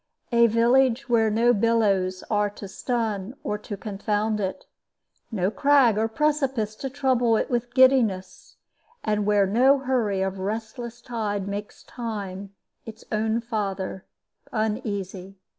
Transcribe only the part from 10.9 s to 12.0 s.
tide makes